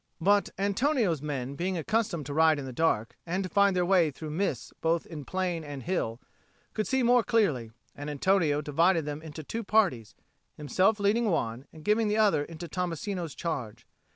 [0.19, 4.09] But Antonio's men being accustomed to ride in the dark, and to find their way
[4.09, 6.19] through mists both in plain and hill,
[6.73, 10.15] could see more clearly; and Antonio divided them into two parties,
[10.57, 13.85] himself leading one, and giving the other into Tommasino's charge.